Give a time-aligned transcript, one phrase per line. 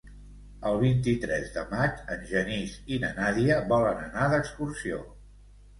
[0.69, 5.09] El vint-i-tres de maig en Genís i na Nàdia volen anar d'excursió.